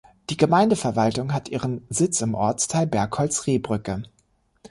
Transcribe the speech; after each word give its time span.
Die 0.31 0.35
Gemeindeverwaltung 0.35 1.31
hat 1.31 1.47
ihren 1.49 1.85
Sitz 1.89 2.21
im 2.21 2.33
Ortsteil 2.33 2.87
Bergholz-Rehbrücke. 2.87 4.01